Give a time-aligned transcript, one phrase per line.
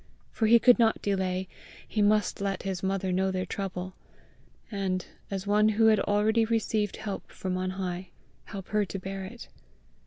[0.31, 1.47] For he could not delay;
[1.87, 3.93] he must let his mother know their trouble,
[4.71, 8.09] and, as one who had already received help from on high,
[8.45, 9.47] help her to bear it!